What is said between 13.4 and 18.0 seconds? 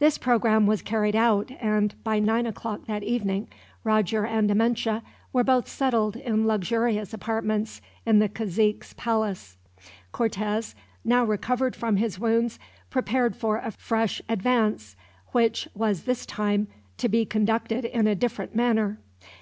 a fresh advance; which was this time to be conducted